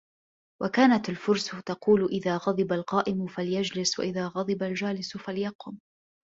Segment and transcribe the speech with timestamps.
[0.61, 5.77] وَكَانَتْ الْفُرْسُ تَقُولُ إذَا غَضِبَ الْقَائِمُ فَلْيَجْلِسْ وَإِذَا غَضِبَ الْجَالِسُ فَلْيَقُمْ